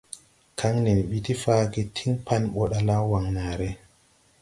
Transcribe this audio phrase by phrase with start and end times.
[0.59, 3.69] Kaŋ nen mbi ti faage tiŋ pan ɓɔ ɗala Waŋnaare.